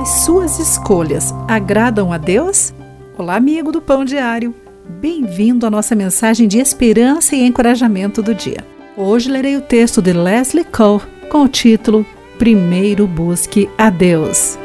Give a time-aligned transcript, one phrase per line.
[0.00, 2.72] As suas escolhas agradam a Deus?
[3.18, 4.54] Olá, amigo do Pão Diário.
[4.98, 8.64] Bem-vindo à nossa mensagem de esperança e encorajamento do dia.
[8.96, 12.06] Hoje lerei o texto de Leslie Cole com o título
[12.38, 14.58] Primeiro Busque a Deus.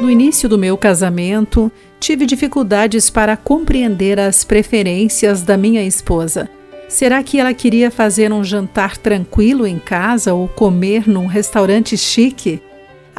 [0.00, 6.48] No início do meu casamento, tive dificuldades para compreender as preferências da minha esposa.
[6.88, 12.62] Será que ela queria fazer um jantar tranquilo em casa ou comer num restaurante chique?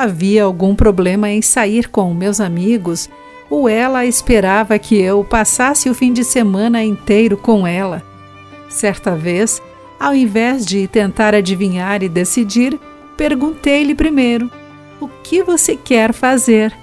[0.00, 3.06] Havia algum problema em sair com meus amigos
[3.50, 8.02] ou ela esperava que eu passasse o fim de semana inteiro com ela?
[8.66, 9.60] Certa vez,
[10.00, 12.80] ao invés de tentar adivinhar e decidir,
[13.14, 14.50] perguntei-lhe primeiro:
[14.98, 16.74] O que você quer fazer?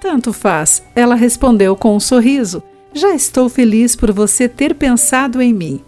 [0.00, 2.62] Tanto faz, ela respondeu com um sorriso.
[2.94, 5.84] Já estou feliz por você ter pensado em mim.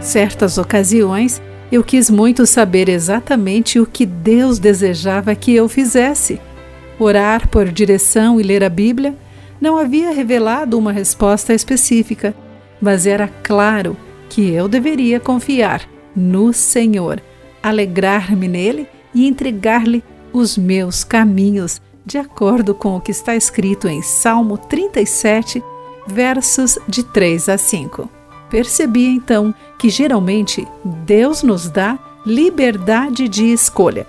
[0.00, 6.40] Certas ocasiões, eu quis muito saber exatamente o que Deus desejava que eu fizesse.
[6.98, 9.14] Orar por direção e ler a Bíblia
[9.60, 12.34] não havia revelado uma resposta específica,
[12.80, 13.96] mas era claro
[14.28, 17.20] que eu deveria confiar no Senhor,
[17.62, 24.02] alegrar-me nele e entregar-lhe os meus caminhos, de acordo com o que está escrito em
[24.02, 25.62] Salmo 37,
[26.06, 28.15] versos de 3 a 5.
[28.50, 34.06] Percebi então que geralmente Deus nos dá liberdade de escolha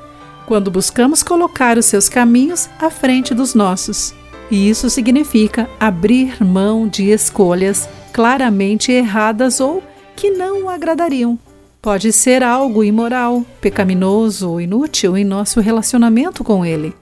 [0.48, 4.16] quando buscamos colocar os seus caminhos à frente dos nossos.
[4.50, 9.84] E isso significa abrir mão de escolhas claramente erradas ou
[10.16, 11.38] que não o agradariam.
[11.82, 16.94] Pode ser algo imoral, pecaminoso ou inútil em nosso relacionamento com Ele.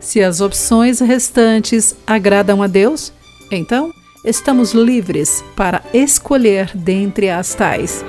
[0.00, 3.12] Se as opções restantes agradam a Deus,
[3.50, 3.92] então
[4.24, 8.04] estamos livres para escolher dentre as tais.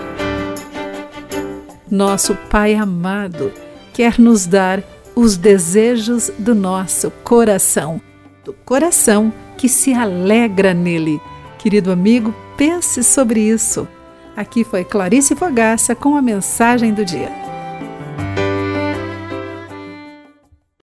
[1.92, 3.52] Nosso Pai amado
[3.94, 4.84] quer nos dar
[5.16, 8.02] os desejos do nosso coração,
[8.44, 11.22] do coração que se alegra nele.
[11.58, 13.88] Querido amigo, pense sobre isso.
[14.36, 17.45] Aqui foi Clarice Fogaça com a mensagem do dia.